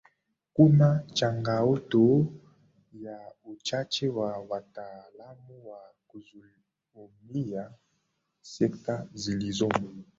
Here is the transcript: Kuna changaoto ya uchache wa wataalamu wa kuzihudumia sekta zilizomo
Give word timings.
Kuna 0.53 1.03
changaoto 1.13 2.25
ya 2.93 3.33
uchache 3.43 4.09
wa 4.09 4.37
wataalamu 4.37 5.69
wa 5.69 5.93
kuzihudumia 6.07 7.71
sekta 8.41 9.07
zilizomo 9.13 9.95